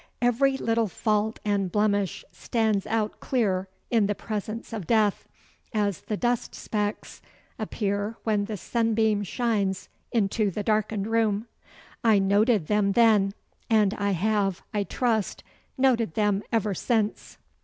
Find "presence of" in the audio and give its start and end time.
4.15-4.87